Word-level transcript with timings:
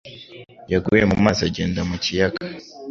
yaguye 0.71 1.03
mu 1.11 1.17
mazi 1.25 1.41
agenda 1.49 1.79
mu 1.89 1.95
kiyaga 2.03 2.43